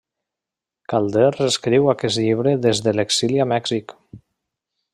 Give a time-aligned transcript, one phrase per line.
[0.93, 3.95] Calders escriu aquest llibre des de l'exili a Mèxic.